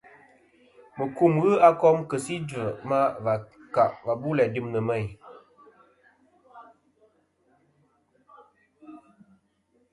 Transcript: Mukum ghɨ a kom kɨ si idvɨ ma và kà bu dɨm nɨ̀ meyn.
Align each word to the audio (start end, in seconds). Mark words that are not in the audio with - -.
Mukum 0.97 1.33
ghɨ 1.43 1.51
a 1.67 1.69
kom 1.79 1.97
kɨ 2.09 2.17
si 2.25 2.33
idvɨ 2.39 2.63
ma 2.89 2.99
và 3.23 3.33
kà 3.73 3.83
bu 4.21 4.29
dɨm 4.53 4.67
nɨ̀ 4.73 4.83
meyn. 4.89 5.07